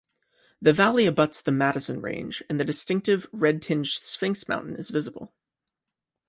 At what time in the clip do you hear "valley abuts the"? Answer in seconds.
0.73-1.51